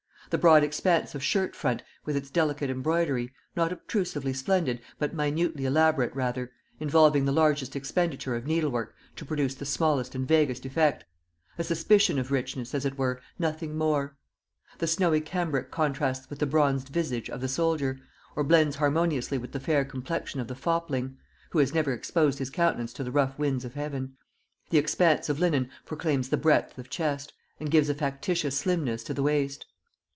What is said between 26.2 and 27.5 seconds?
the breadth of chest,